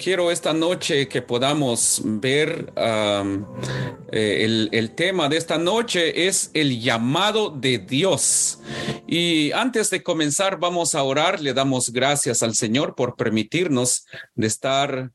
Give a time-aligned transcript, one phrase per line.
[0.05, 6.79] quiero esta noche que podamos ver eh, el, el tema de esta noche es el
[6.79, 8.61] llamado de Dios.
[9.07, 11.41] Y antes de comenzar vamos a orar.
[11.41, 15.11] Le damos gracias al Señor por permitirnos de estar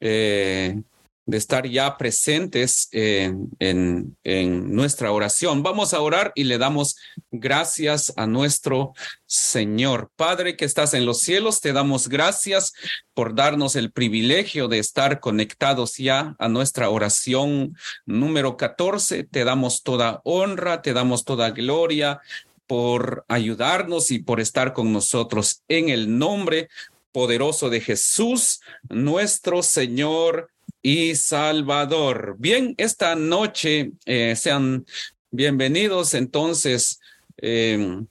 [0.00, 0.82] eh,
[1.26, 5.62] de estar ya presentes en, en, en, nuestra oración.
[5.62, 6.96] Vamos a orar y le damos
[7.30, 8.92] gracias a nuestro
[9.26, 10.10] Señor.
[10.16, 12.74] Padre que estás en los cielos, te damos gracias
[13.14, 19.24] por darnos el privilegio de estar conectados ya a nuestra oración número 14.
[19.24, 22.20] Te damos toda honra, te damos toda gloria
[22.66, 26.68] por ayudarnos y por estar con nosotros en el nombre
[27.12, 30.50] poderoso de Jesús, nuestro Señor
[30.84, 32.36] y Salvador.
[32.38, 34.84] Bien, esta noche eh, sean
[35.30, 36.12] bienvenidos.
[36.12, 37.00] Entonces,
[37.38, 38.02] eh,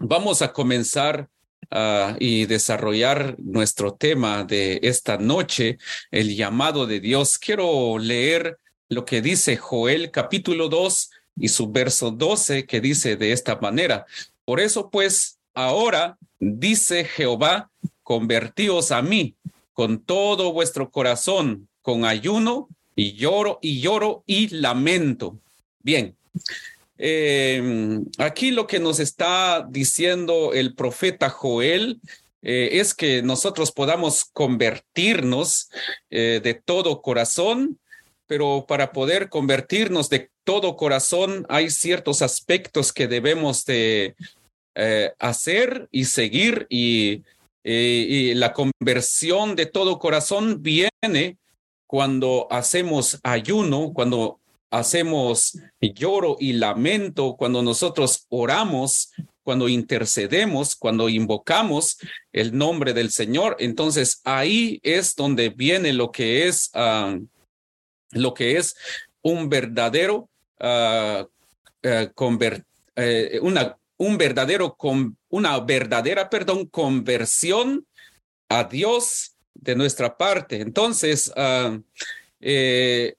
[0.00, 1.28] vamos a comenzar
[1.70, 5.76] uh, y desarrollar nuestro tema de esta noche,
[6.10, 7.38] el llamado de Dios.
[7.38, 8.58] Quiero leer
[8.88, 14.06] lo que dice Joel capítulo 2 y su verso 12, que dice de esta manera.
[14.46, 17.70] Por eso, pues, ahora dice Jehová,
[18.02, 19.36] convertíos a mí
[19.74, 25.38] con todo vuestro corazón con ayuno y lloro y lloro y lamento.
[25.82, 26.16] Bien.
[26.98, 32.00] Eh, aquí lo que nos está diciendo el profeta Joel
[32.42, 35.70] eh, es que nosotros podamos convertirnos
[36.10, 37.80] eh, de todo corazón,
[38.28, 44.14] pero para poder convertirnos de todo corazón hay ciertos aspectos que debemos de
[45.18, 47.22] hacer y seguir y,
[47.62, 51.36] y la conversión de todo corazón viene
[51.92, 61.98] cuando hacemos ayuno, cuando hacemos lloro y lamento, cuando nosotros oramos, cuando intercedemos, cuando invocamos
[62.32, 67.22] el nombre del Señor, entonces ahí es donde viene lo que es uh,
[68.12, 68.74] lo que es
[69.20, 71.26] un verdadero uh,
[73.42, 77.86] una un verdadero con una verdadera perdón conversión
[78.48, 80.60] a Dios de nuestra parte.
[80.60, 81.80] Entonces, uh,
[82.40, 83.14] eh,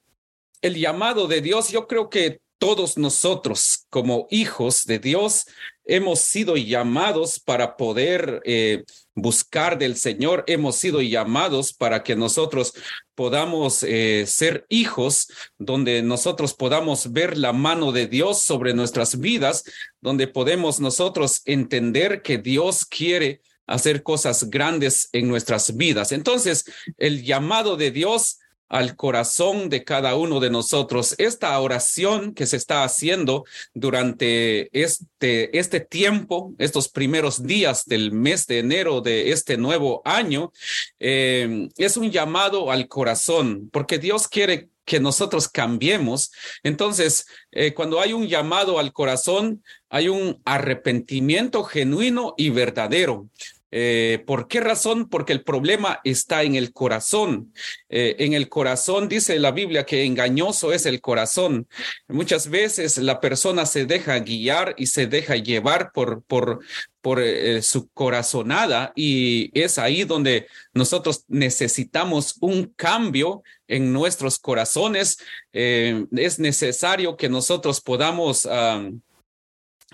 [0.61, 5.45] el llamado de Dios, yo creo que todos nosotros como hijos de Dios
[5.85, 8.85] hemos sido llamados para poder eh,
[9.15, 12.73] buscar del Señor, hemos sido llamados para que nosotros
[13.15, 15.27] podamos eh, ser hijos,
[15.57, 19.65] donde nosotros podamos ver la mano de Dios sobre nuestras vidas,
[19.99, 26.11] donde podemos nosotros entender que Dios quiere hacer cosas grandes en nuestras vidas.
[26.11, 26.65] Entonces,
[26.97, 28.39] el llamado de Dios
[28.73, 31.13] al corazón de cada uno de nosotros.
[31.19, 33.45] Esta oración que se está haciendo
[33.75, 40.51] durante este, este tiempo, estos primeros días del mes de enero de este nuevo año,
[40.99, 46.31] eh, es un llamado al corazón, porque Dios quiere que nosotros cambiemos.
[46.63, 53.29] Entonces, eh, cuando hay un llamado al corazón, hay un arrepentimiento genuino y verdadero.
[53.75, 55.09] Eh, ¿Por qué razón?
[55.09, 57.51] Porque el problema está en el corazón.
[57.89, 61.67] Eh, en el corazón dice la Biblia que engañoso es el corazón.
[62.07, 66.59] Muchas veces la persona se deja guiar y se deja llevar por, por,
[67.01, 75.17] por eh, su corazonada y es ahí donde nosotros necesitamos un cambio en nuestros corazones.
[75.51, 78.47] es necesario que nosotros podamos...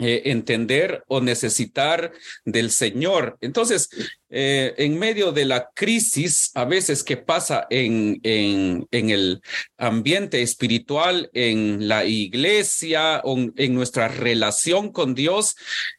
[0.02, 2.14] Eh, entender o necesitar
[2.46, 3.38] del Señor.
[3.42, 3.90] Entonces,
[4.30, 9.42] eh, en medio de la crisis, a veces que pasa en, en, el
[9.78, 15.58] ambiente espiritual, en la iglesia, en nuestra relación con Dios,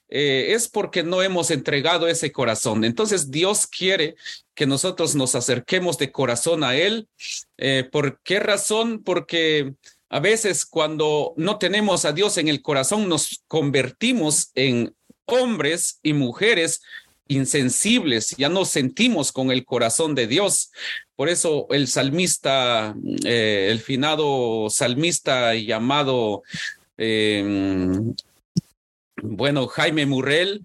[0.08, 2.84] eh, es porque no hemos entregado ese corazón.
[2.84, 4.14] Entonces, Dios quiere
[4.54, 7.06] que nosotros nos acerquemos de corazón a Él.
[7.92, 9.02] ¿Por qué razón?
[9.02, 9.74] Porque
[10.10, 14.92] a veces cuando no tenemos a Dios en el corazón, nos convertimos en
[15.24, 16.82] hombres y mujeres
[17.28, 20.72] insensibles, ya no sentimos con el corazón de Dios.
[21.14, 26.42] Por eso el salmista, eh, el finado salmista llamado,
[26.98, 28.12] em,
[29.22, 30.64] bueno, Jaime Murrell,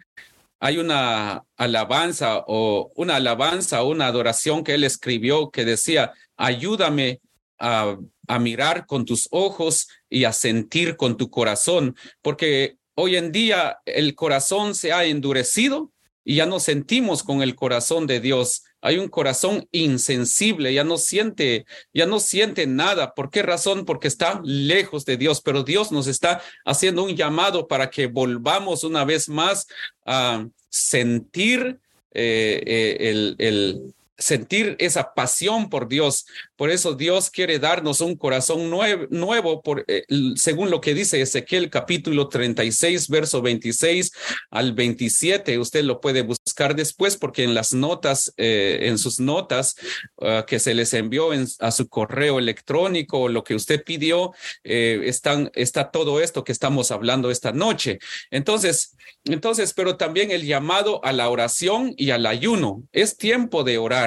[0.59, 7.19] hay una alabanza o una alabanza, una adoración que él escribió que decía, ayúdame
[7.59, 7.97] a,
[8.39, 14.15] mirar con tus ojos y a sentir con tu corazón, porque hoy en día el
[14.15, 15.91] corazón se ha endurecido
[16.23, 18.63] y ya no sentimos con el corazón de Dios.
[18.81, 23.13] Hay un corazón insensible, ya no siente, ya no siente nada.
[23.13, 23.85] ¿Por qué razón?
[23.85, 28.83] Porque está lejos de Dios, pero Dios nos está haciendo un llamado para que volvamos
[28.83, 29.67] una vez más
[30.03, 31.79] a sentir
[32.11, 36.25] eh, eh, el, el, sentir esa pasión por Dios.
[36.55, 40.03] Por eso Dios quiere darnos un corazón nuevo, por, eh,
[40.35, 44.11] según lo que dice Ezequiel capítulo 36, verso 26
[44.51, 45.59] al 27.
[45.59, 49.75] Usted lo puede buscar después porque en las notas, eh, en sus notas
[50.21, 51.29] ah, que se les envió
[51.59, 54.31] a su correo electrónico, lo que usted pidió,
[54.63, 57.99] eh, están, está todo esto que estamos hablando esta noche.
[58.31, 58.95] Entonces,
[59.25, 62.83] entonces, pero también el llamado a la oración y al ayuno.
[62.91, 64.04] Es tiempo de orar.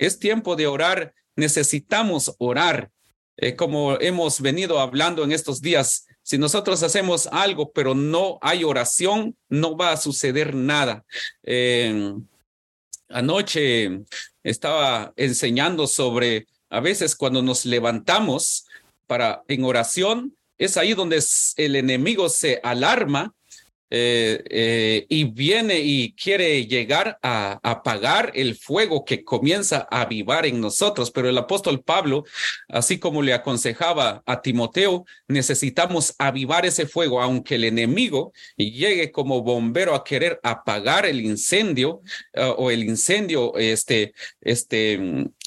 [0.00, 2.90] Es tiempo de orar necesitamos orar.
[3.36, 8.62] Eh, como hemos venido hablando en estos días, si nosotros hacemos algo pero no hay
[8.62, 11.04] oración, no va a suceder nada.
[11.42, 12.14] Eh,
[13.08, 14.02] anoche
[14.42, 18.66] estaba enseñando sobre a veces cuando nos levantamos
[19.06, 21.20] para en oración, es ahí donde
[21.56, 23.34] el enemigo se alarma
[23.92, 30.46] eh, eh, y viene y quiere llegar a, apagar el fuego que comienza a avivar
[30.46, 31.10] en nosotros.
[31.10, 32.24] Pero el apóstol Pablo,
[32.68, 39.42] así como le aconsejaba a Timoteo, necesitamos avivar ese fuego, aunque el enemigo llegue como
[39.42, 42.00] bombero a querer apagar el incendio
[42.36, 45.00] uh, o el incendio, este, este,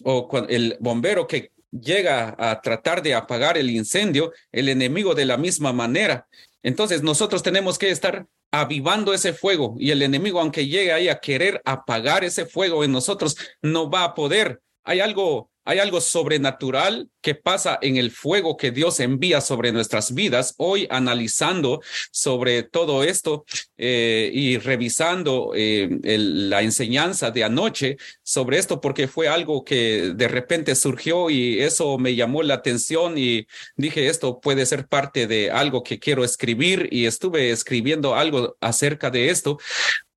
[0.03, 5.37] o el bombero que llega a tratar de apagar el incendio, el enemigo de la
[5.37, 6.27] misma manera
[6.63, 11.19] entonces nosotros tenemos que estar avivando ese fuego y el enemigo, aunque llegue ahí a
[11.19, 14.61] querer apagar ese fuego en nosotros, no va a poder.
[14.83, 20.13] Hay algo hay algo sobrenatural que pasa en el fuego que Dios envía sobre nuestras
[20.13, 20.55] vidas.
[20.57, 21.81] Hoy analizando
[22.11, 23.45] sobre todo esto
[23.77, 30.27] eh, y revisando eh, la enseñanza de anoche sobre esto, porque fue algo que de
[30.27, 35.49] repente surgió y eso me llamó la atención y dije, esto puede ser parte de
[35.49, 39.57] algo que quiero escribir y estuve escribiendo algo acerca de esto,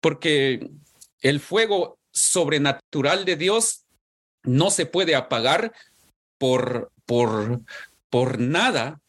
[0.00, 0.69] porque
[1.20, 3.85] el fuego sobrenatural de Dios
[4.46, 5.72] no se puede apagar
[6.38, 7.60] por, por,
[8.08, 9.00] por nada.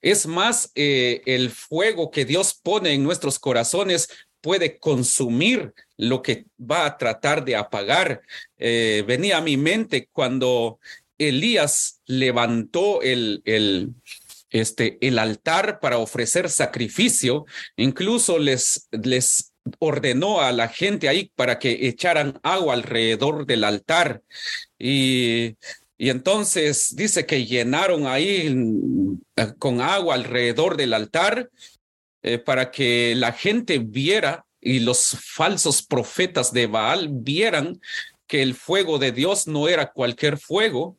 [0.00, 4.08] Es más, eh, el fuego que Dios pone en nuestros corazones
[4.40, 8.22] puede consumir lo que va a tratar de apagar.
[8.56, 10.78] Eh, venía a mi mente cuando
[11.18, 13.94] Elías levantó el, el,
[14.50, 21.58] este, el altar para ofrecer sacrificio, incluso les, les ordenó a la gente ahí para
[21.58, 24.22] que echaran agua alrededor del altar.
[24.78, 25.56] Y,
[25.98, 28.54] y entonces dice que llenaron ahí
[29.36, 31.50] eh, con agua alrededor del altar
[32.22, 37.80] eh, para que la gente viera y los falsos profetas de Baal vieran
[38.26, 40.96] que el fuego de Dios no era cualquier fuego.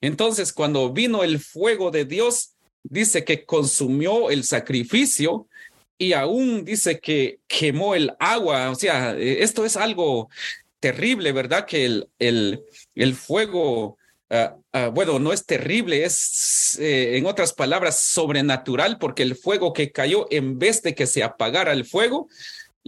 [0.00, 5.48] Entonces, cuando vino el fuego de Dios, dice que consumió el sacrificio
[5.98, 8.70] y aún dice que quemó el agua.
[8.70, 10.28] O sea, eh, esto es algo
[10.80, 11.66] terrible, ¿verdad?
[11.66, 12.62] Que el, el,
[12.94, 13.98] el fuego,
[14.30, 14.56] ah,
[14.92, 20.26] bueno, no es terrible, es, eh, en otras palabras, sobrenatural, porque el fuego que cayó,
[20.30, 22.28] en vez de que se apagara el fuego,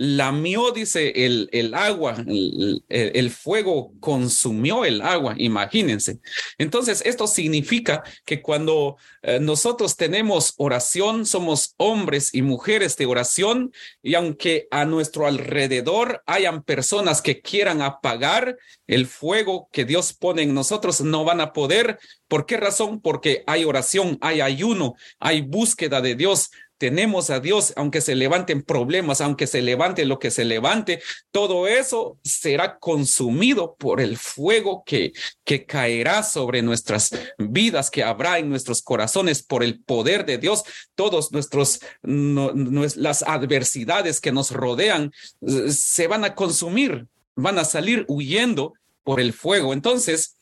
[0.01, 6.21] lamió, dice, el, el agua, el, el, fuego consumió el agua, imagínense.
[6.57, 13.73] Entonces, esto significa que cuando eh, nosotros tenemos oración, somos hombres y mujeres de oración,
[14.01, 20.43] y aunque a nuestro alrededor hayan personas que quieran apagar el fuego que Dios pone
[20.43, 21.99] en nosotros, no van a poder.
[22.29, 23.01] ¿Por qué razón?
[23.01, 28.63] Porque hay oración, hay ayuno, hay búsqueda de Dios, tenemos a Dios, aunque se levanten
[28.63, 34.85] problemas, aunque se levante lo que se levante, todo eso será consumido por el fuego
[34.87, 35.13] que,
[35.45, 40.63] que caerá sobre nuestras vidas, que habrá en nuestros corazones por el poder de Dios.
[40.95, 48.05] Todos nuestros, las adversidades que nos rodean eh, se van a consumir, van a salir
[48.09, 49.73] huyendo por el fuego.
[49.73, 50.37] Entonces,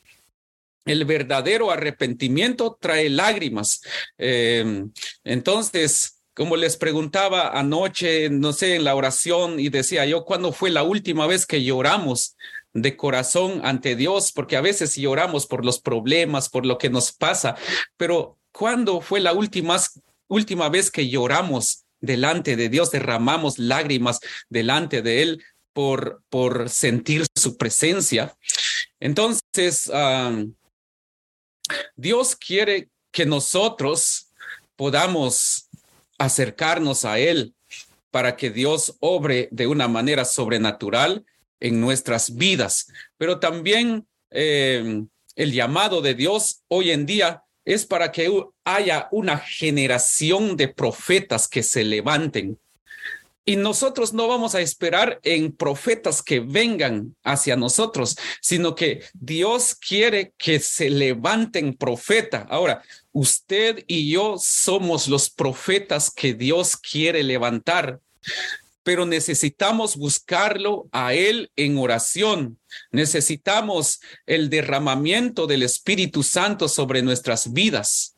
[0.85, 3.81] el verdadero arrepentimiento trae lágrimas.
[4.19, 4.85] Eh,
[5.25, 10.69] entonces, como les preguntaba anoche, no sé, en la oración y decía yo, ¿cuándo fue
[10.69, 12.37] la última vez que lloramos
[12.75, 14.33] de corazón ante Dios?
[14.33, 17.57] Porque a veces lloramos por los problemas, por lo que nos pasa,
[17.97, 19.79] pero ¿cuándo fue la última,
[20.29, 27.25] última vez que lloramos delante de Dios, derramamos lágrimas delante de Él por, por sentir
[27.35, 28.37] su presencia?
[29.01, 30.45] Entonces, ah,
[31.97, 34.27] Dios quiere que nosotros
[34.77, 35.66] podamos
[36.19, 37.55] acercarnos a Él
[38.11, 41.25] para que Dios obre de una manera sobrenatural
[41.61, 42.87] en nuestras vidas.
[43.19, 45.03] Pero también eh,
[45.35, 48.33] el llamado de Dios hoy en día es para que
[48.65, 52.59] haya una generación de profetas que se levanten.
[53.49, 59.77] Y nosotros no vamos a esperar en profetas que vengan hacia nosotros, sino que Dios
[59.77, 62.45] quiere que se levanten profetas.
[62.51, 68.01] Ahora, usted y yo somos los profetas que Dios quiere levantar,
[68.83, 72.59] pero necesitamos buscarlo a Él en oración.
[72.91, 78.16] Necesitamos el derramamiento del Espíritu Santo sobre nuestras vidas,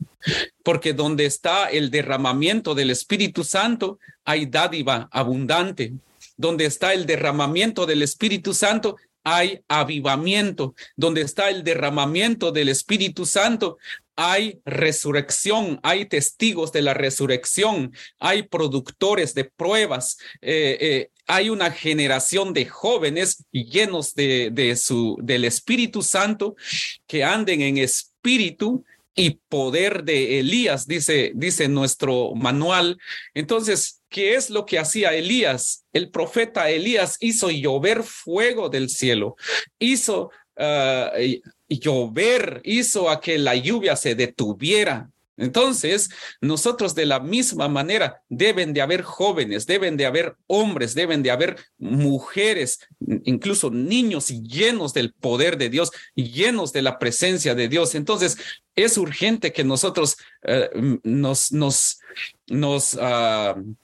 [0.62, 5.92] porque donde está el derramamiento del Espíritu Santo, hay dádiva abundante.
[6.36, 10.74] Donde está el derramamiento del Espíritu Santo, hay avivamiento.
[10.96, 13.78] Donde está el derramamiento del Espíritu Santo,
[14.20, 21.70] hay resurrección, hay testigos de la resurrección, hay productores de pruebas, eh, eh, hay una
[21.70, 26.56] generación de jóvenes llenos de, su, del Espíritu Santo
[27.06, 28.84] que anden en espíritu
[29.18, 32.98] y poder de Elías, dice, dice nuestro manual.
[33.34, 35.84] Entonces, ¿qué es lo que hacía Elías?
[35.92, 39.34] El profeta Elías hizo llover fuego del cielo,
[39.80, 45.10] hizo uh, llover hizo a que la lluvia se detuviera.
[45.38, 51.22] Entonces, nosotros de la misma manera deben de haber jóvenes, deben de haber hombres, deben
[51.22, 52.80] de haber mujeres,
[53.24, 57.94] incluso niños llenos del poder de Dios, llenos de la presencia de Dios.
[57.94, 58.36] Entonces,
[58.74, 60.70] es urgente que nosotros eh,
[61.04, 62.00] nos, nos,
[62.48, 63.74] nos, uh,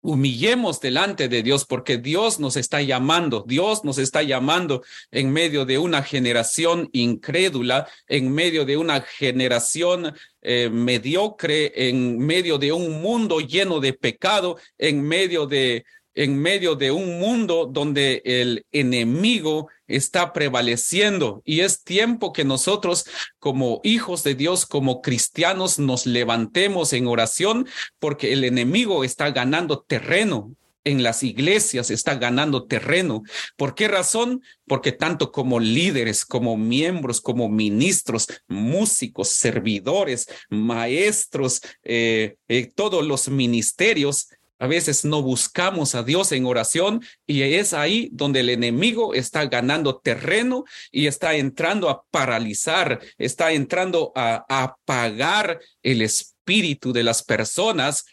[0.00, 5.64] humillemos delante de Dios porque Dios nos está llamando, Dios nos está llamando en medio
[5.64, 13.02] de una generación incrédula, en medio de una generación eh, mediocre, en medio de un
[13.02, 15.84] mundo lleno de pecado, en medio de
[16.18, 23.06] en medio de un mundo donde el enemigo está prevaleciendo y es tiempo que nosotros
[23.38, 27.68] como hijos de Dios, como cristianos, nos levantemos en oración
[28.00, 30.56] porque el enemigo está ganando terreno
[30.88, 33.22] en las iglesias está ganando terreno.
[33.56, 34.42] ¿Por qué razón?
[34.66, 43.28] Porque tanto como líderes, como miembros, como ministros, músicos, servidores, maestros, eh, eh, todos los
[43.28, 49.14] ministerios a veces no buscamos a Dios en oración y es ahí donde el enemigo
[49.14, 57.04] está ganando terreno y está entrando a paralizar, está entrando a, apagar el espíritu de
[57.04, 58.04] las personas.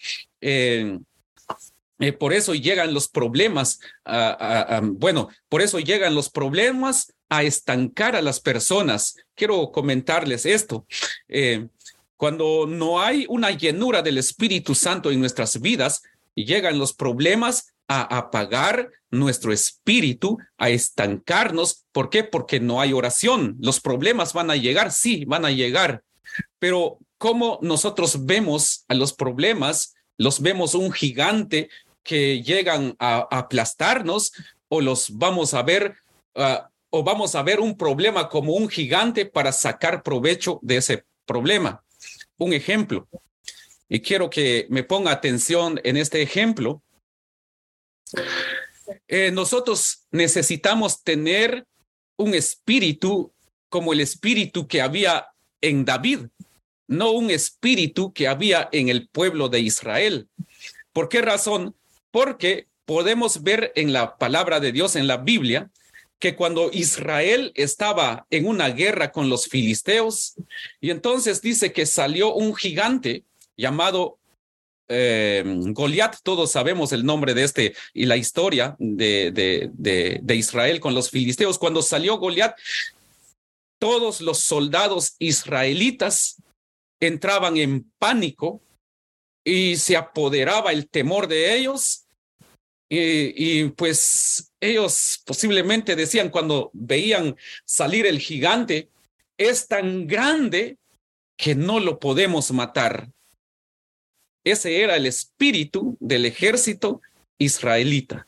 [0.42, 1.00] Eh,
[2.00, 3.80] eh, por eso llegan los problemas,
[4.84, 9.16] bueno, por eso llegan los problemas a estancar a las personas.
[9.34, 10.86] Quiero comentarles esto.
[11.28, 11.68] Eh,
[12.18, 16.02] cuando no hay una llenura del Espíritu Santo en nuestras vidas,
[16.36, 21.86] y llegan los problemas a apagar nuestro espíritu, a estancarnos.
[21.92, 22.24] ¿Por qué?
[22.24, 23.58] Porque no hay oración.
[23.60, 26.04] Los problemas van a llegar, sí, van a llegar.
[26.60, 29.96] Pero ¿cómo nosotros vemos a los problemas?
[30.18, 31.70] ¿Los vemos un gigante
[32.04, 34.34] que llegan a, aplastarnos
[34.68, 35.96] o los vamos a ver
[36.36, 41.06] ah, o vamos a ver un problema como un gigante para sacar provecho de ese
[41.26, 41.84] problema?
[42.38, 43.08] Un ejemplo,
[43.90, 46.82] y quiero que me ponga atención en este ejemplo.
[49.08, 51.66] Eh, nosotros necesitamos tener
[52.18, 53.34] un espíritu
[53.70, 55.28] como el espíritu que había
[55.62, 56.28] en David,
[56.88, 60.28] no un espíritu que había en el pueblo de Israel.
[60.94, 61.76] ¿Por qué razón?
[62.12, 65.70] Porque podemos ver en la palabra de Dios, en la Biblia,
[66.20, 70.36] que cuando Israel estaba en una guerra con los filisteos,
[70.80, 73.26] y entonces dice que salió un gigante
[73.58, 74.18] llamado
[74.88, 80.80] eh, Goliat, todos sabemos el nombre de este y la historia de, de, de, Israel
[80.80, 81.58] con los filisteos.
[81.58, 82.56] Cuando salió Goliat,
[83.80, 86.42] todos los soldados israelitas
[87.00, 88.62] entraban en pánico
[89.44, 92.02] y se apoderaba el temor de ellos.
[92.88, 97.36] Y, pues ellos posiblemente decían cuando veían
[97.66, 98.90] salir el gigante,
[99.38, 100.78] es tan grande
[101.38, 103.10] que no lo podemos matar.
[104.46, 107.02] Ese era el espíritu del ejército
[107.40, 108.28] israelita.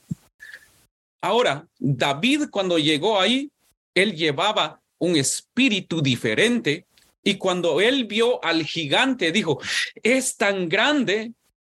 [1.22, 3.52] Ahora, David cuando llegó ahí,
[3.94, 6.88] él llevaba un espíritu diferente
[7.24, 9.60] y cuando él vio al gigante dijo,
[10.02, 11.34] es tan grande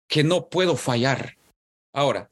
[0.09, 1.37] que no puedo fallar.
[1.93, 2.29] Ahora,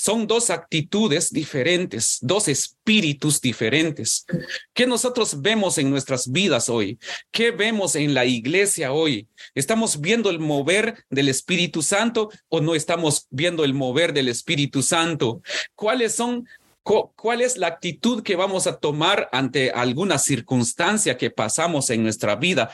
[0.00, 4.24] son dos actitudes diferentes, dos espíritus diferentes.
[4.72, 6.98] ¿Qué nosotros vemos en nuestras vidas hoy?
[7.30, 9.28] ¿Qué vemos en la iglesia hoy?
[9.54, 14.82] ¿Estamos viendo el mover del Espíritu Santo o no estamos viendo el mover del Espíritu
[14.82, 15.42] Santo?
[15.74, 16.48] ¿Cuáles son
[16.82, 22.34] ¿Cuál es la actitud que vamos a tomar ante alguna circunstancia que pasamos en nuestra
[22.36, 22.70] vida?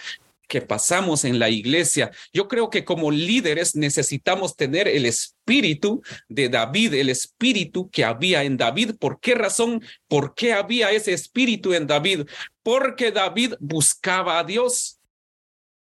[0.46, 2.10] Que pasamos en la iglesia.
[2.32, 8.44] Yo creo que como líderes necesitamos tener el espíritu de David, el espíritu que había
[8.44, 8.92] en David.
[8.98, 9.82] ¿Por qué razón?
[10.08, 12.26] ¿Por qué había ese espíritu en David?
[12.62, 14.98] Porque David buscaba a Dios.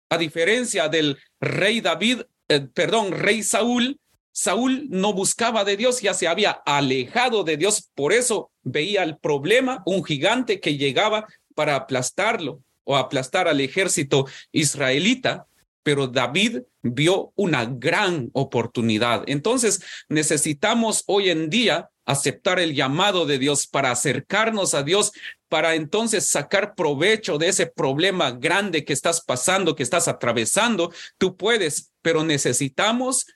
[0.08, 3.98] A diferencia del rey David, eh, perdón, rey Saúl,
[4.32, 9.16] Saúl no buscaba de Dios, ya se había alejado de Dios, por eso veía el
[9.16, 15.46] problema, un gigante que llegaba para aplastarlo o aplastar al ejército israelita,
[15.82, 19.24] pero David vio una gran oportunidad.
[19.26, 25.12] Entonces necesitamos hoy en día aceptar el llamado de Dios para acercarnos a Dios,
[25.48, 30.92] para entonces sacar provecho de ese problema grande que estás pasando, que estás atravesando.
[31.18, 33.26] Tú puedes, pero necesitamos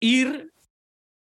[0.00, 0.52] ir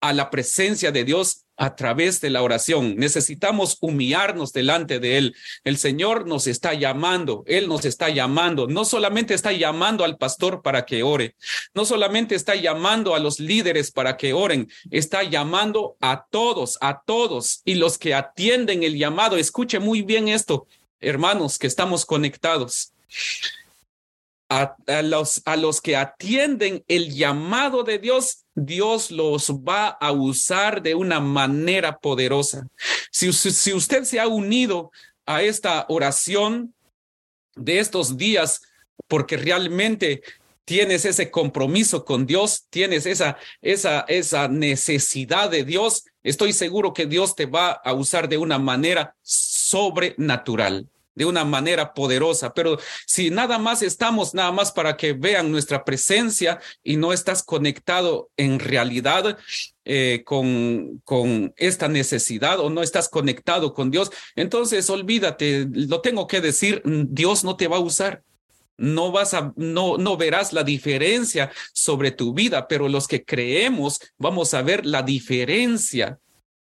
[0.02, 2.96] a la presencia de Dios a través de la oración.
[2.96, 5.36] Necesitamos humillarnos delante de Él.
[5.64, 8.68] El Señor nos está llamando, Él nos está llamando.
[8.68, 11.36] No solamente está llamando al pastor para que ore,
[11.74, 17.02] no solamente está llamando a los líderes para que oren, está llamando a todos, a
[17.06, 17.62] todos.
[17.66, 20.68] Y los que atienden el llamado, escuche muy bien esto,
[21.00, 22.94] hermanos, que estamos conectados
[24.54, 30.84] a, los, a los que atienden el llamado de Dios, Dios los va a usar
[30.84, 32.68] de una manera poderosa.
[33.12, 34.92] Si, si usted se ha unido
[35.26, 36.76] a esta oración
[37.56, 38.62] de estos días,
[39.08, 40.22] porque realmente
[40.66, 47.08] tienes ese compromiso con Dios, tienes esa, esa, esa necesidad de Dios, estoy seguro que
[47.08, 52.54] Dios te va a usar de una manera sobrenatural de una manera poderosa.
[52.54, 57.44] Pero si nada más estamos, nada más para que vean nuestra presencia y no estás
[57.44, 59.38] conectado en realidad
[59.86, 66.28] eh, con, con esta necesidad o no estás conectado con Dios, entonces olvídate, lo tengo
[66.28, 68.24] que decir, Dios no te va a usar.
[68.76, 74.00] No vas a, no, no verás la diferencia sobre tu vida, pero los que creemos
[74.18, 76.18] vamos a ver la diferencia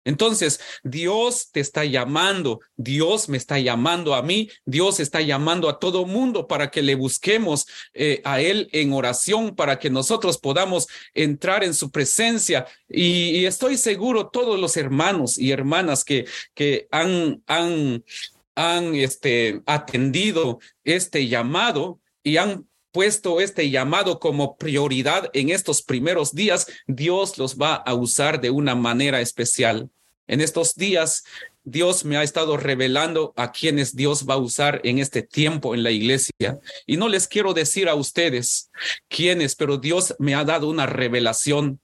[0.05, 5.79] entonces, Dios te está llamando, Dios me está llamando a mí, Dios está llamando a
[5.79, 10.87] todo mundo para que le busquemos eh, a Él en oración, para que nosotros podamos
[11.13, 12.67] entrar en su presencia.
[12.89, 18.03] Y, estoy seguro, todos los hermanos y hermanas que, que han, han,
[18.55, 26.35] han este, atendido este llamado y han puesto este llamado como prioridad en estos primeros
[26.35, 29.91] días, Dios los va a usar de una manera especial.
[30.27, 31.25] En estos días,
[31.65, 35.83] Dios me ha estado revelando a quienes Dios va a usar en este tiempo en
[35.83, 36.59] la iglesia.
[36.87, 38.71] Y no les quiero decir a ustedes
[39.09, 41.81] quiénes, pero Dios me ha dado una revelación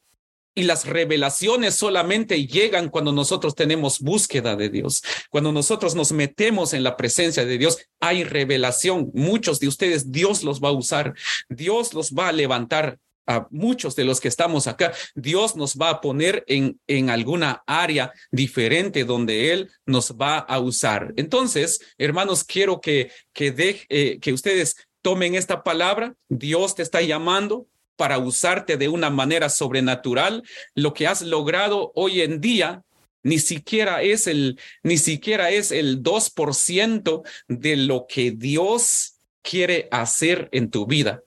[0.57, 5.03] y las revelaciones solamente llegan cuando nosotros tenemos búsqueda de Dios.
[5.31, 9.11] Cuando nosotros nos metemos en la presencia de Dios, hay revelación.
[9.13, 11.15] Muchos de ustedes, Dios los va a usar.
[11.51, 15.91] Dios los va a levantar a muchos de los que estamos acá, Dios nos va
[15.91, 21.13] a poner en, en alguna área diferente donde Él nos va a usar.
[21.17, 26.15] Entonces, hermanos, quiero que, que, de, eh, que ustedes tomen esta palabra.
[26.29, 27.67] Dios te está llamando,
[27.97, 30.43] para usarte de una manera sobrenatural,
[30.75, 32.83] lo que has logrado hoy en día
[33.23, 40.49] ni siquiera es el, ni siquiera es el 2% de lo que Dios quiere hacer
[40.53, 41.23] en tu vida.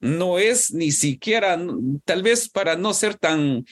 [0.00, 1.56] No es ni siquiera,
[2.04, 3.64] tal vez para no ser tan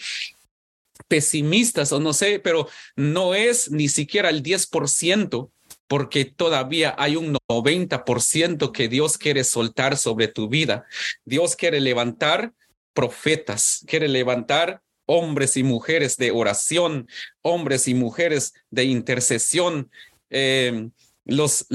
[1.09, 5.51] pesimistas o no sé, pero no es ni siquiera el 10%
[5.95, 10.87] porque todavía hay un 90% que Dios quiere soltar sobre tu vida.
[11.25, 12.53] Dios quiere levantar
[12.95, 17.07] profetas, quiere levantar hombres y mujeres de oración,
[17.43, 19.89] hombres y mujeres de intercesión.
[20.31, 20.91] Eh,
[21.25, 21.67] los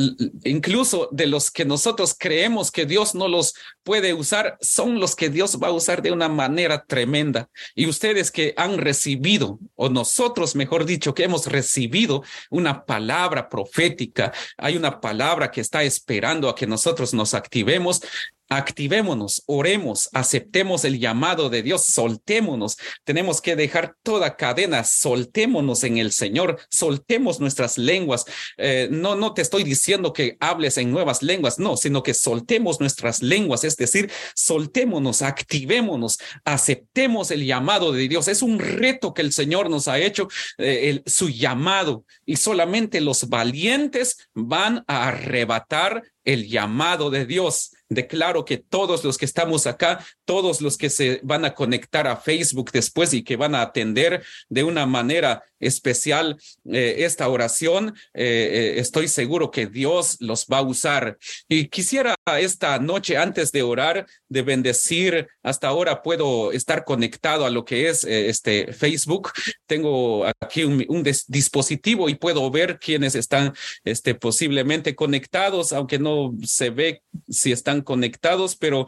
[0.44, 5.30] incluso de los que nosotros creemos que Dios no los puede usar, son los que
[5.30, 7.50] Dios va a usar de una manera tremenda.
[7.76, 14.32] Y ustedes que han recibido, o nosotros, mejor dicho, que hemos recibido una palabra profética,
[14.58, 18.02] hay una palabra que está esperando a que nosotros nos activemos,
[18.50, 22.78] activémonos, oremos, aceptemos el llamado de Dios, soltémonos.
[23.04, 28.26] Tenemos que dejar toda cadena, soltémonos en el Señor, soltemos nuestras lenguas.
[28.58, 32.80] Eh, no, no te estoy diciendo que hables en nuevas lenguas, no, sino que soltemos
[32.80, 38.28] nuestras lenguas, es decir, soltémonos, activémonos, aceptemos el llamado de Dios.
[38.28, 43.30] Es un reto que el Señor nos ha hecho, eh, su llamado, y solamente los
[43.30, 47.72] valientes van a arrebatar el llamado de Dios.
[47.90, 52.16] Declaro que todos los que estamos acá, todos los que se van a conectar a
[52.16, 58.74] Facebook después y que van a atender de una manera especial eh, esta oración, eh,
[58.76, 61.18] eh, estoy seguro que Dios los va a usar.
[61.48, 67.50] Y quisiera esta noche, antes de orar, de bendecir, hasta ahora puedo estar conectado a
[67.50, 69.32] lo que es este Facebook.
[69.66, 76.70] Tengo aquí un, dispositivo y puedo ver quiénes están este, posiblemente conectados, aunque no se
[76.70, 78.88] ve si están conectados, pero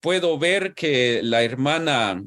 [0.00, 2.22] puedo ver que la hermana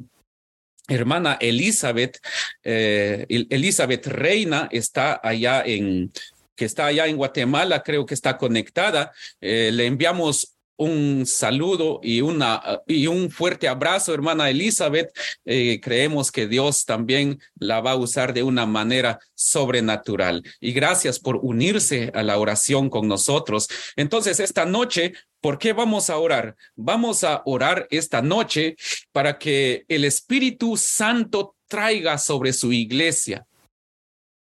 [0.87, 2.19] hermana Elizabeth,
[2.63, 6.11] eh, Elizabeth Reina está allá en
[6.55, 9.13] que está allá en Guatemala, creo que está conectada.
[9.39, 15.11] Eh, le enviamos un saludo y, una, y un fuerte abrazo, hermana Elizabeth.
[15.43, 20.43] Eh, creemos que Dios también la va a usar de una manera sobrenatural.
[20.59, 23.67] Y gracias por unirse a la oración con nosotros.
[23.95, 26.55] Entonces, esta noche, ¿por qué vamos a orar?
[26.75, 28.75] Vamos a orar esta noche
[29.11, 33.45] para que el Espíritu Santo traiga sobre su iglesia.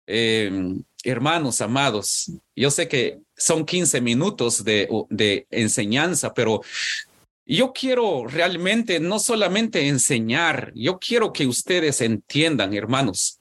[0.06, 0.50] Eh,
[1.04, 6.62] hermanos amados, yo sé que son 15 minutos de, enseñanza, pero
[7.46, 13.40] yo quiero realmente no solamente enseñar, yo quiero que ustedes entiendan, hermanos,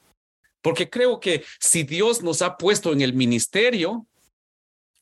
[0.62, 4.06] porque creo que si Dios nos ha puesto en el ministerio,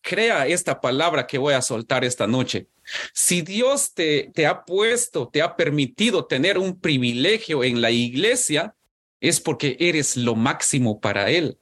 [0.01, 2.67] crea esta palabra que voy a soltar esta noche.
[3.13, 8.75] Si Dios te, te ha puesto, te ha permitido tener un privilegio en la iglesia,
[9.19, 11.59] es porque eres lo máximo para Él.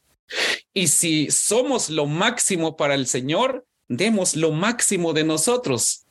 [0.74, 6.06] Y si somos lo máximo para el Señor, demos lo máximo de nosotros.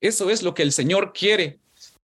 [0.00, 1.60] Eso es lo que el Señor quiere,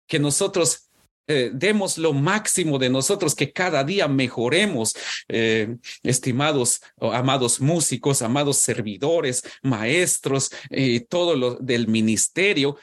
[0.07, 0.85] que nosotros
[1.27, 4.95] eh, demos lo máximo de nosotros, que cada día mejoremos,
[5.27, 12.77] eh, estimados, amados músicos, amados servidores, maestros, eh, todo lo del ministerio.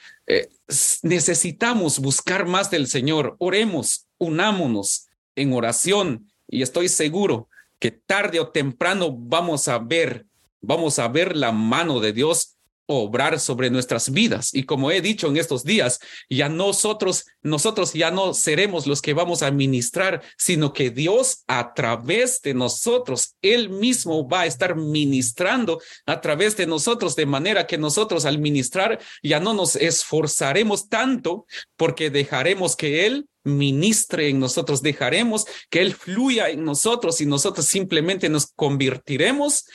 [1.03, 3.37] necesitamos buscar más del Señor.
[3.39, 5.07] Oremos, unámonos
[5.37, 7.49] en oración y estoy seguro
[7.83, 10.25] que tarde o temprano vamos a ver,
[10.61, 12.52] vamos a ver la mano de Dios
[12.87, 14.55] obrar sobre nuestras vidas.
[14.55, 19.15] Y como he dicho en estos días, ya nosotros, nosotros ya no seremos los que
[19.15, 24.77] vamos a ministrar, sino que Dios a través de nosotros, Él mismo va a estar
[24.77, 30.89] ministrando a través de nosotros, de manera que nosotros al ministrar ya no nos esforzaremos
[30.89, 37.27] tanto porque dejaremos que Él ministre en nosotros, dejaremos que Él fluya en nosotros y
[37.27, 39.67] nosotros simplemente nos convertiremos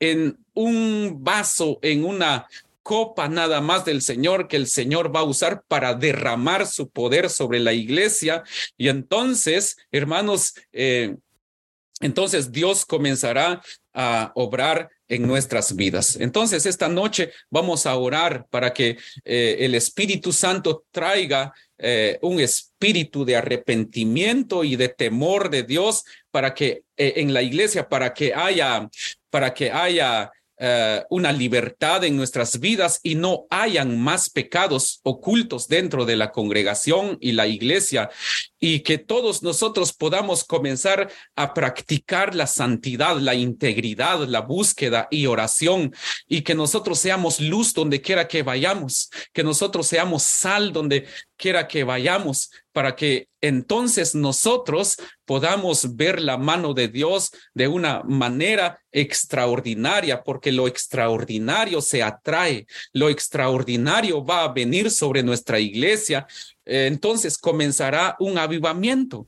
[0.00, 2.48] en un vaso, en una
[2.86, 7.30] copa nada más del Señor que el Señor va a usar para derramar su poder
[7.30, 8.44] sobre la iglesia.
[8.78, 11.16] Y entonces, hermanos, eh,
[12.00, 13.60] entonces Dios comenzará
[13.92, 16.16] a obrar en nuestras vidas.
[16.20, 22.38] Entonces, esta noche vamos a orar para que eh, el Espíritu Santo traiga eh, un
[22.38, 28.32] espíritu de arrepentimiento y de temor de Dios para que en la iglesia, para que
[28.32, 28.88] haya,
[29.28, 30.30] para que haya
[31.10, 37.18] una libertad en nuestras vidas y no hayan más pecados ocultos dentro de la congregación
[37.20, 38.10] y la iglesia
[38.68, 45.26] y que todos nosotros podamos comenzar a practicar la santidad, la integridad, la búsqueda y
[45.26, 45.94] oración
[46.26, 51.68] y que nosotros seamos luz donde quiera que vayamos, que nosotros seamos sal donde quiera
[51.68, 58.80] que vayamos, para que entonces nosotros podamos ver la mano de Dios de una manera
[58.90, 66.26] extraordinaria, porque lo extraordinario se atrae, lo extraordinario va a venir sobre nuestra iglesia,
[66.66, 69.26] entonces comenzará un avivamiento.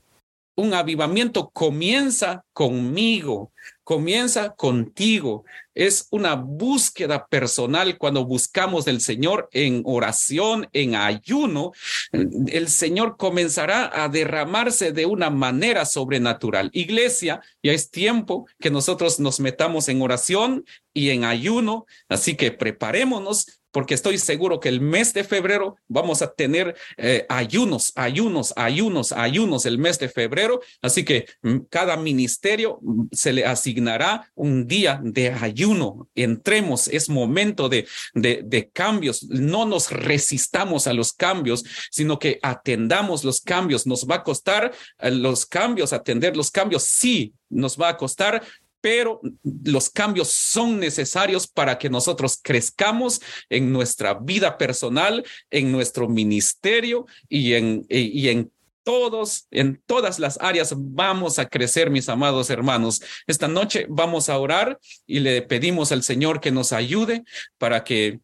[0.55, 3.53] Un avivamiento comienza conmigo,
[3.85, 5.45] comienza contigo.
[5.73, 11.71] Es una búsqueda personal cuando buscamos del Señor en oración, en ayuno.
[12.11, 16.69] El Señor comenzará a derramarse de una manera sobrenatural.
[16.73, 22.51] Iglesia, ya es tiempo que nosotros nos metamos en oración y en ayuno, así que
[22.51, 28.53] preparémonos porque estoy seguro que el mes de febrero vamos a tener eh, ayunos, ayunos,
[28.55, 30.61] ayunos, ayunos el mes de febrero.
[30.81, 36.09] Así que mm, cada ministerio mm, se le asignará un día de ayuno.
[36.15, 39.23] Entremos, es momento de, de, cambios.
[39.23, 43.85] No nos resistamos a los cambios, sino que atendamos los cambios.
[43.85, 46.83] Nos va a costar eh, los cambios, atender los cambios.
[46.83, 48.43] Sí, nos va a costar,
[48.81, 49.21] pero
[49.63, 57.05] los cambios son necesarios para que nosotros crezcamos en nuestra vida personal, en nuestro ministerio
[57.27, 58.51] y en, y en
[58.83, 63.01] todos, en todas las áreas vamos a crecer, mis amados hermanos.
[63.27, 67.23] Esta noche vamos a orar y le pedimos al Señor que nos ayude
[67.57, 68.19] para que,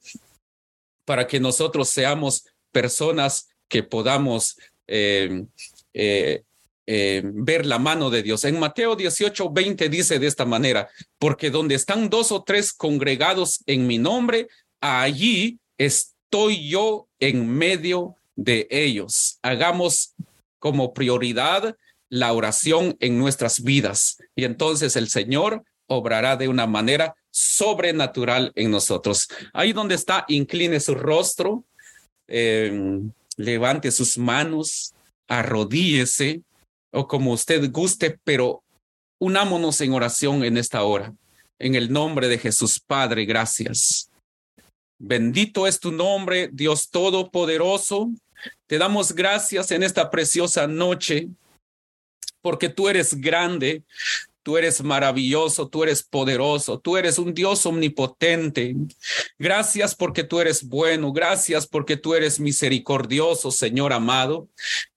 [1.05, 5.45] para que nosotros seamos personas que podamos eh,
[5.93, 6.43] eh,
[6.87, 8.43] eh, ver la mano de Dios.
[8.43, 13.63] En Mateo 18, 20 dice de esta manera, porque donde están dos o tres congregados
[13.65, 14.47] en mi nombre,
[14.81, 19.39] allí estoy yo en medio de ellos.
[19.41, 20.13] Hagamos
[20.59, 21.75] como prioridad
[22.09, 28.71] la oración en nuestras vidas y entonces el Señor obrará de una manera sobrenatural en
[28.71, 29.27] nosotros.
[29.53, 31.63] Ahí donde está, incline su rostro,
[32.27, 33.01] eh,
[33.37, 34.93] levante sus manos,
[35.27, 36.41] arrodíese
[36.95, 38.63] o como usted guste, pero
[39.19, 41.13] unámonos en oración en esta hora.
[41.59, 44.09] En el nombre de Jesús, Padre, gracias.
[44.97, 48.09] Bendito es tu nombre, Dios Todopoderoso.
[48.67, 51.27] Te damos gracias en esta preciosa noche,
[52.41, 53.83] porque tú eres grande,
[54.45, 58.75] Tú eres maravilloso, tú eres poderoso, tú eres un Dios omnipotente.
[59.39, 64.47] Gracias porque tú eres bueno, gracias porque tú eres misericordioso, Señor amado.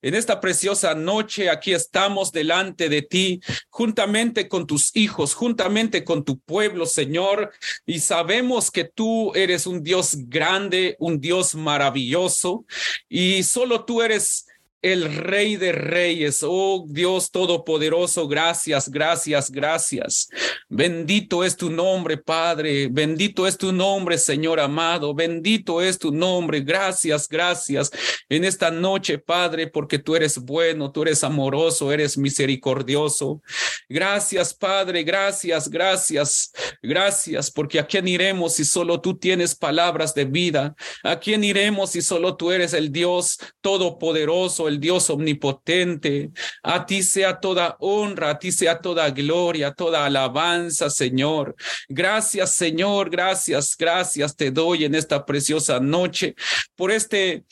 [0.03, 6.27] En esta preciosa noche aquí estamos delante de ti, juntamente con tus hijos, juntamente con
[6.27, 7.51] tu pueblo, Señor,
[7.87, 12.67] y sabemos que tú eres un Dios grande, un Dios maravilloso,
[13.09, 14.48] y solo tú eres
[14.81, 16.41] el Rey de Reyes.
[16.43, 20.29] Oh Dios Todopoderoso, gracias, gracias, gracias.
[20.69, 22.89] Bendito es tu nombre, Padre.
[22.91, 25.15] Bendito es tu nombre, Señor amado.
[25.15, 26.61] Bendito es tu nombre.
[26.61, 27.91] Gracias, gracias.
[28.29, 33.43] En esta noche, Padre, porque tú eres bueno, tú eres amoroso, eres misericordioso.
[33.89, 35.03] Gracias, Padre.
[35.03, 40.77] Gracias, gracias, gracias, porque a quién iremos si solo tú tienes palabras de vida.
[41.03, 46.31] A quién iremos si solo tú eres el Dios Todopoderoso el Dios omnipotente.
[46.63, 51.57] A ti sea toda honra, a ti sea toda gloria, toda alabanza, Señor.
[51.89, 56.35] Gracias, Señor, gracias, gracias te doy en esta preciosa noche
[56.77, 57.45] por este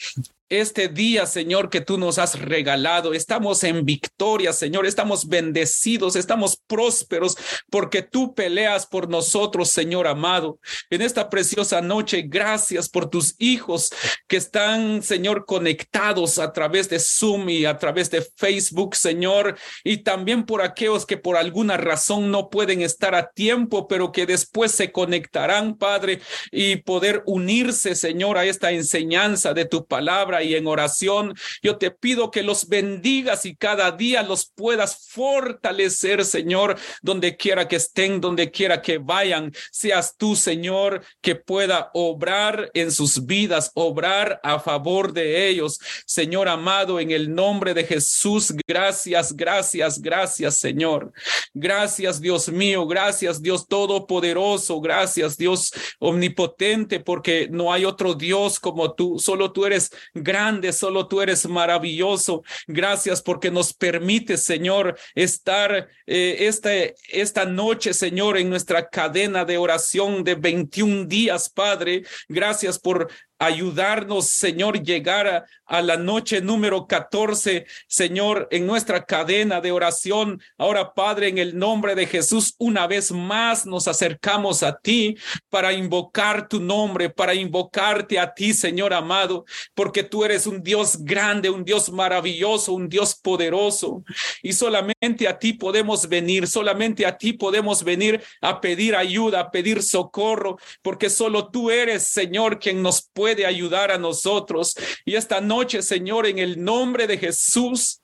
[0.48, 3.14] este día, Señor, que tú nos has regalado.
[3.14, 4.86] Estamos en victoria, Señor.
[4.86, 7.36] Estamos bendecidos, estamos prósperos
[7.70, 10.60] porque tú peleas por nosotros, Señor amado.
[10.90, 13.90] En esta preciosa noche, gracias por tus hijos
[14.28, 19.98] que están, Señor, conectados a través de Zoom y a través de Facebook, Señor, y
[19.98, 24.70] también por aquellos que por alguna razón no pueden estar a tiempo, pero que después
[24.70, 26.20] se conectarán, Padre,
[26.52, 31.34] y poder unirse, Señor, a esta enseñanza de tu palabra y en oración.
[31.62, 37.68] Yo te pido que los bendigas y cada día los puedas fortalecer, Señor, donde quiera
[37.68, 39.52] que estén, donde quiera que vayan.
[39.70, 45.78] Seas tú, Señor, que pueda obrar en sus vidas, obrar a favor de ellos.
[46.06, 51.12] Señor amado, en el nombre de Jesús, gracias, gracias, gracias, Señor.
[51.54, 58.92] Gracias, Dios mío, gracias, Dios Todopoderoso, gracias, Dios Omnipotente, porque no hay otro Dios como
[58.94, 59.90] tú, solo tú eres
[60.26, 62.42] grande, solo tú eres maravilloso.
[62.66, 66.70] Gracias porque nos permite, Señor, estar eh, esta,
[67.08, 72.02] esta noche, Señor, en nuestra cadena de oración de 21 días, Padre.
[72.28, 73.08] Gracias por
[73.38, 80.40] ayudarnos, Señor, llegar a, la noche número 14, Señor, en nuestra cadena de oración.
[80.56, 85.16] Ahora, Padre, en el nombre de Jesús, una vez más nos acercamos a ti
[85.50, 89.44] para invocar tu nombre, para invocarte a ti, Señor amado,
[89.74, 94.04] porque tú eres un Dios grande, un Dios maravilloso, un Dios poderoso.
[94.44, 99.50] Y solamente a ti podemos venir, solamente a ti podemos venir a pedir ayuda, a
[99.50, 104.76] pedir socorro, porque solo tú eres, Señor, quien nos puede puede ayudar a nosotros.
[105.04, 108.00] Y esta noche, Señor, en el nombre de Jesús,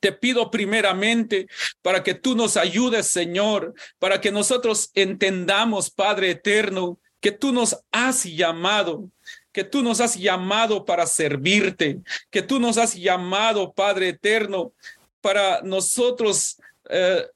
[0.00, 1.46] te pido primeramente
[1.82, 7.76] para que tú nos ayudes, Señor, para que nosotros entendamos, Padre eterno, que tú nos
[7.92, 9.10] has llamado,
[9.52, 11.98] que tú nos has llamado para servirte,
[12.30, 14.72] que tú nos has llamado, Padre eterno,
[15.20, 16.56] para nosotros
[16.88, 17.26] eh,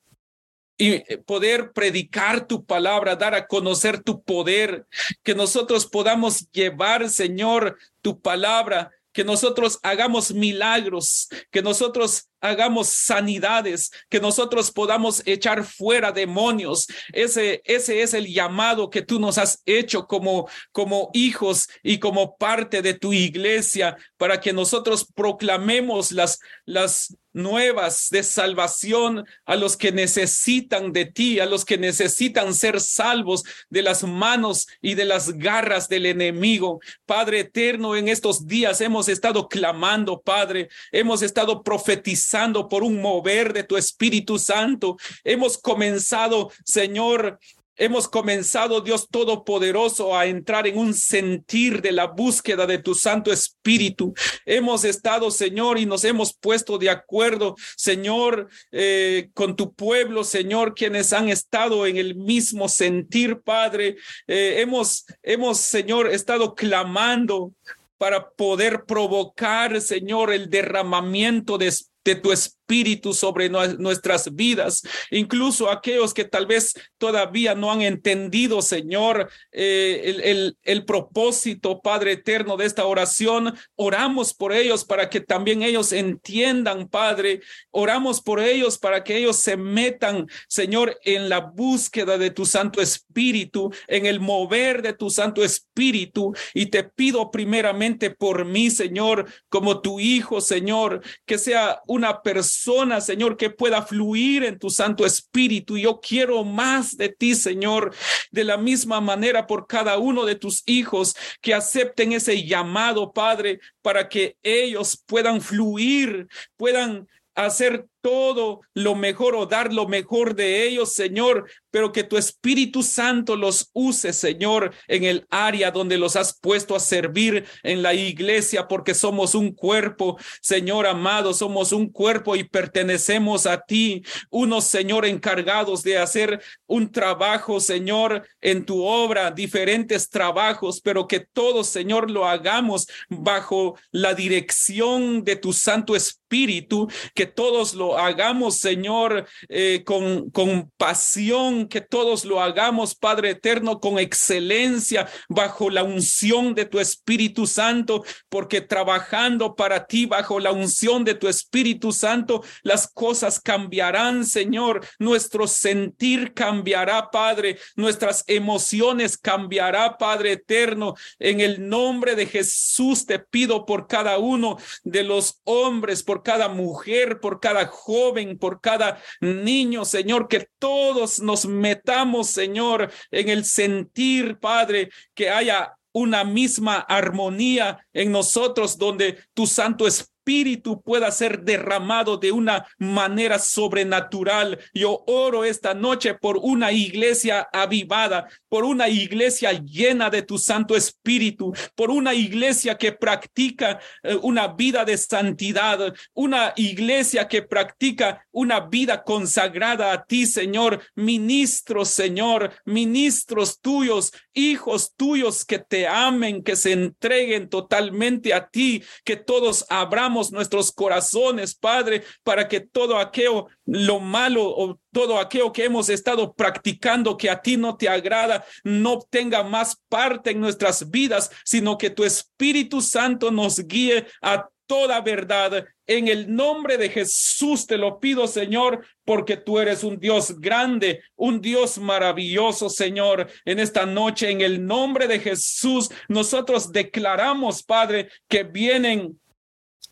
[0.79, 4.87] y eh, poder predicar tu palabra, dar a conocer tu poder,
[5.23, 13.91] que nosotros podamos llevar, Señor, tu palabra, que nosotros hagamos milagros, que nosotros hagamos sanidades,
[14.09, 16.87] que nosotros podamos echar fuera demonios.
[17.13, 22.37] Ese, ese es el llamado que tú nos has hecho como, como hijos y como
[22.37, 29.77] parte de tu iglesia para que nosotros proclamemos las, las nuevas de salvación a los
[29.77, 35.05] que necesitan de ti, a los que necesitan ser salvos de las manos y de
[35.05, 36.81] las garras del enemigo.
[37.07, 42.28] Padre eterno, en estos días hemos estado clamando, Padre, hemos estado profetizando
[42.69, 44.97] por un mover de tu Espíritu Santo.
[45.25, 47.39] Hemos comenzado, Señor,
[47.81, 53.33] Hemos comenzado, Dios Todopoderoso, a entrar en un sentir de la búsqueda de tu Santo
[53.33, 54.15] Espíritu.
[54.45, 60.75] Hemos estado, Señor, y nos hemos puesto de acuerdo, Señor, eh, con tu pueblo, Señor,
[60.75, 63.97] quienes han estado en el mismo sentir, Padre.
[64.27, 67.53] Eh, hemos, hemos, Señor, estado clamando
[67.99, 71.73] para poder provocar, Señor, el derramamiento de
[72.09, 72.31] de tu
[72.69, 80.23] espíritu sobre nuestras vidas, incluso aquellos que tal vez todavía no han entendido, Señor, eh,
[80.23, 83.55] el, el, propósito, Padre eterno, de esta oración.
[83.77, 87.41] Oramos por ellos para que también ellos entiendan, Padre.
[87.71, 92.81] Oramos por ellos para que ellos se metan, Señor, en la búsqueda de tu Santo
[92.81, 96.35] Espíritu, en el mover de tu Santo Espíritu.
[96.55, 102.23] Y te pido primeramente por mí, Señor, como tu Hijo, Señor, que sea un una
[102.23, 102.58] persona,
[103.01, 105.77] Señor, que pueda fluir en tu Santo Espíritu.
[105.79, 107.95] Yo quiero más de ti, Señor,
[108.31, 113.61] de la misma manera por cada uno de tus hijos que acepten ese llamado, Padre,
[113.83, 120.67] para que ellos puedan fluir, puedan hacer todo lo mejor o dar lo mejor de
[120.67, 126.17] ellos, Señor, pero que tu Espíritu Santo los use, Señor, en el área donde los
[126.17, 131.91] has puesto a servir en la iglesia, porque somos un cuerpo, Señor amado, somos un
[131.91, 138.85] cuerpo y pertenecemos a ti, unos, Señor, encargados de hacer un trabajo, Señor, en tu
[138.85, 145.95] obra, diferentes trabajos, pero que todos, Señor, lo hagamos bajo la dirección de tu Santo
[145.97, 153.31] Espíritu, que todos lo hagamos, Señor, eh, con, con pasión, que todos lo hagamos, Padre
[153.31, 160.41] eterno, con excelencia, bajo la unción de tu Espíritu Santo, porque trabajando para ti, bajo
[160.41, 168.25] la unción de tu Espíritu Santo, las cosas cambiarán, Señor, nuestro sentir cambiará, Padre, nuestras
[168.27, 175.05] emociones cambiará, Padre eterno, en el nombre de Jesús te pido por cada uno de
[175.05, 181.47] los hombres, por cada mujer, por cada joven, por cada niño, Señor, que todos nos
[181.47, 189.47] metamos, Señor, en el sentir, Padre, que haya una misma armonía en nosotros donde tu
[189.47, 194.59] Santo Espíritu Espíritu pueda ser derramado de una manera sobrenatural.
[194.75, 200.77] Yo oro esta noche por una iglesia avivada, por una iglesia llena de tu Santo
[200.77, 208.23] Espíritu, por una iglesia que practica eh, una vida de santidad, una iglesia que practica
[208.31, 216.43] una vida consagrada a ti, Señor, ministros, Señor, ministros tuyos, hijos tuyos que te amen,
[216.43, 222.99] que se entreguen totalmente a ti, que todos abramos nuestros corazones, Padre, para que todo
[222.99, 227.89] aquello, lo malo o todo aquello que hemos estado practicando que a ti no te
[227.89, 234.07] agrada, no tenga más parte en nuestras vidas, sino que tu Espíritu Santo nos guíe
[234.21, 235.67] a toda verdad.
[235.89, 241.03] En el nombre de Jesús te lo pido, Señor, porque tú eres un Dios grande,
[241.17, 243.29] un Dios maravilloso, Señor.
[243.47, 249.19] En esta noche, en el nombre de Jesús, nosotros declaramos, Padre, que vienen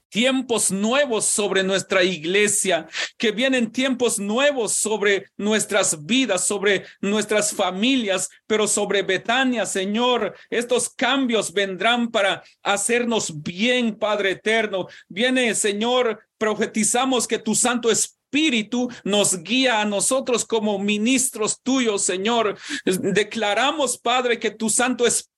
[0.09, 2.87] tiempos nuevos sobre nuestra iglesia,
[3.17, 10.35] que vienen tiempos nuevos sobre nuestras vidas, sobre nuestras familias, pero sobre Betania, Señor.
[10.51, 14.87] Estos cambios vendrán para hacernos bien, Padre eterno.
[15.09, 22.59] Viene, Señor, profetizamos que tu Santo Espíritu nos guía a nosotros como ministros tuyos, Señor.
[22.85, 25.36] Declaramos, Padre, que tu Santo Espíritu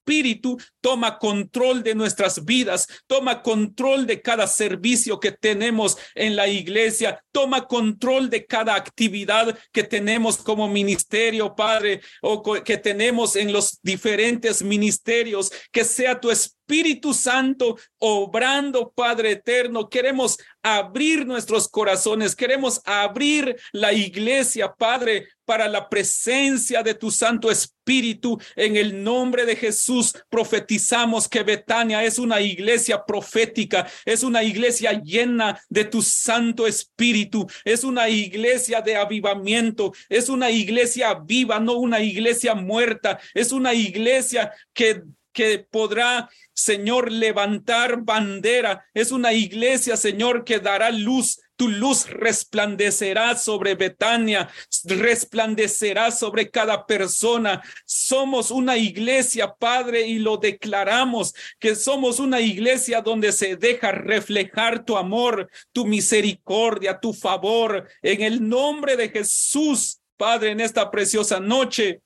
[0.80, 7.22] toma control de nuestras vidas, toma control de cada servicio que tenemos en la iglesia,
[7.32, 13.78] toma control de cada actividad que tenemos como ministerio, Padre, o que tenemos en los
[13.82, 19.88] diferentes ministerios, que sea tu Espíritu Espíritu Santo obrando, Padre eterno.
[19.88, 27.50] Queremos abrir nuestros corazones, queremos abrir la iglesia, Padre, para la presencia de tu Santo
[27.50, 28.38] Espíritu.
[28.54, 35.00] En el nombre de Jesús profetizamos que Betania es una iglesia profética, es una iglesia
[35.02, 41.78] llena de tu Santo Espíritu, es una iglesia de avivamiento, es una iglesia viva, no
[41.78, 45.02] una iglesia muerta, es una iglesia que
[45.38, 48.84] que podrá, Señor, levantar bandera.
[48.92, 51.38] Es una iglesia, Señor, que dará luz.
[51.54, 54.48] Tu luz resplandecerá sobre Betania,
[54.84, 57.62] resplandecerá sobre cada persona.
[57.86, 64.84] Somos una iglesia, Padre, y lo declaramos, que somos una iglesia donde se deja reflejar
[64.84, 67.88] tu amor, tu misericordia, tu favor.
[68.02, 72.02] En el nombre de Jesús, Padre, en esta preciosa noche,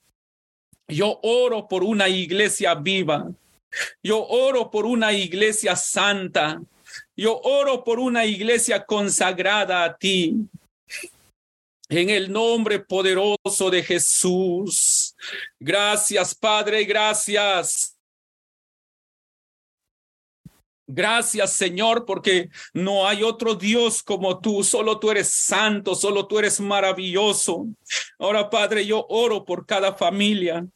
[0.88, 3.30] yo oro por una iglesia viva.
[4.02, 6.60] Yo oro por una iglesia santa.
[7.16, 10.36] Yo oro por una iglesia consagrada a ti.
[11.88, 15.14] En el nombre poderoso de Jesús.
[15.60, 17.96] Gracias, Padre, gracias.
[20.86, 24.64] Gracias, Señor, porque no hay otro Dios como tú.
[24.64, 27.66] Solo tú eres santo, solo tú eres maravilloso.
[28.18, 30.66] Ahora, Padre, yo oro por cada familia.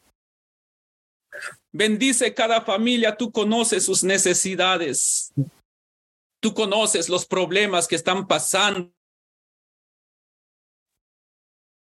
[1.72, 5.32] Bendice cada familia, tú conoces sus necesidades.
[6.40, 8.92] Tú conoces los problemas que están pasando.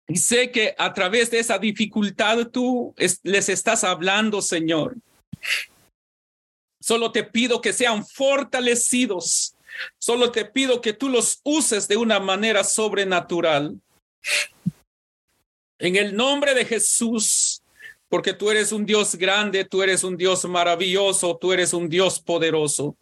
[0.06, 4.96] Y sé que a través de esa dificultad tú les estás hablando, Señor.
[6.82, 9.54] Solo te pido que sean fortalecidos.
[9.98, 13.80] Solo te pido que tú los uses de una manera sobrenatural.
[15.78, 17.62] En el nombre de Jesús,
[18.08, 22.20] porque tú eres un Dios grande, tú eres un Dios maravilloso, tú eres un Dios
[22.20, 22.96] poderoso.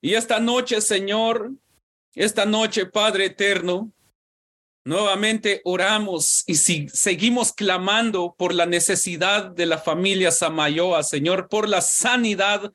[0.00, 1.52] Y esta noche, Señor,
[2.14, 3.90] esta noche, Padre eterno,
[4.84, 11.68] nuevamente oramos y si, seguimos clamando por la necesidad de la familia Samayoa, Señor, por
[11.68, 12.70] la sanidad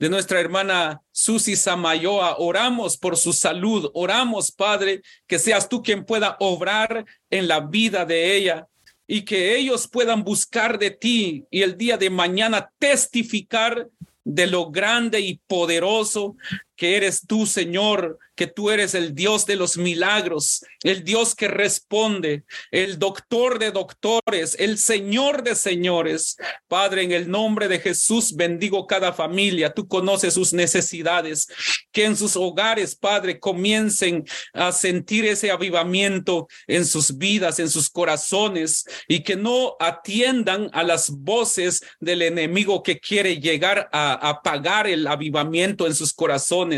[0.00, 2.36] de nuestra hermana Susi Samayoa.
[2.38, 3.90] Oramos por su salud.
[3.92, 8.66] Oramos, Padre, que seas tú quien pueda obrar en la vida de ella
[9.06, 13.88] y que ellos puedan buscar de ti y el día de mañana testificar
[14.24, 16.36] de lo grande y poderoso
[16.80, 21.46] que eres tú, Señor, que tú eres el Dios de los milagros, el Dios que
[21.46, 26.38] responde, el doctor de doctores, el Señor de señores.
[26.68, 29.74] Padre, en el nombre de Jesús bendigo cada familia.
[29.74, 31.48] Tú conoces sus necesidades.
[31.92, 34.24] Que en sus hogares, Padre, comiencen
[34.54, 40.82] a sentir ese avivamiento en sus vidas, en sus corazones, y que no atiendan a
[40.82, 46.69] las voces del enemigo que quiere llegar a apagar el avivamiento en sus corazones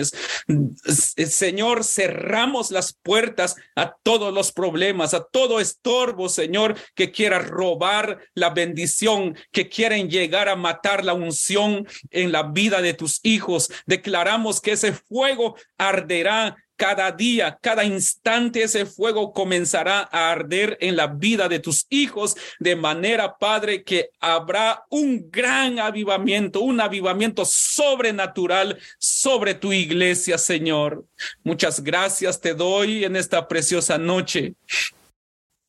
[0.85, 8.21] Señor, cerramos las puertas a todos los problemas, a todo estorbo, Señor, que quiera robar
[8.35, 13.71] la bendición, que quieren llegar a matar la unción en la vida de tus hijos.
[13.87, 20.97] Declaramos que ese fuego arderá cada día, cada instante ese fuego comenzará a arder en
[20.97, 27.45] la vida de tus hijos, de manera, Padre, que habrá un gran avivamiento, un avivamiento
[27.45, 31.05] sobrenatural sobre tu iglesia, Señor.
[31.45, 34.55] Muchas gracias te doy en esta preciosa noche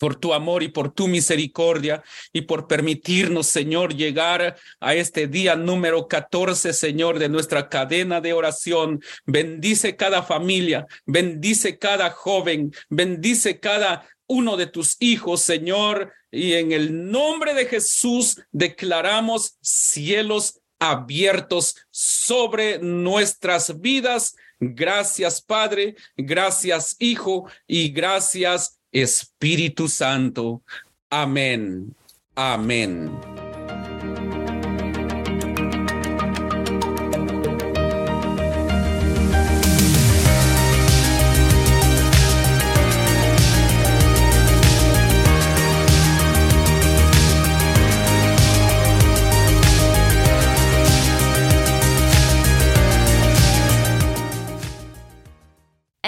[0.04, 5.56] por tu amor y por tu misericordia y por permitirnos, Señor, llegar a este día
[5.56, 9.02] número 14, Señor, de nuestra cadena de oración.
[9.26, 16.74] Bendice cada familia, bendice cada joven, bendice cada uno de tus hijos, Señor, y en
[16.74, 27.90] el nombre de Jesús declaramos cielos abiertos sobre nuestras vidas Gracias Padre, gracias Hijo y
[27.90, 30.62] gracias Espíritu Santo.
[31.10, 31.94] Amén.
[32.36, 33.43] Amén.